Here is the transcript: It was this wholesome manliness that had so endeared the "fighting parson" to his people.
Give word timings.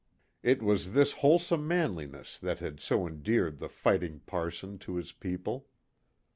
It 0.41 0.63
was 0.63 0.93
this 0.95 1.13
wholesome 1.13 1.67
manliness 1.67 2.39
that 2.39 2.57
had 2.57 2.79
so 2.79 3.05
endeared 3.05 3.59
the 3.59 3.69
"fighting 3.69 4.21
parson" 4.21 4.79
to 4.79 4.95
his 4.95 5.11
people. 5.11 5.67